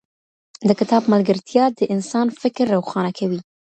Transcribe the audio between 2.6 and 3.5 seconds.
روښانه کوي.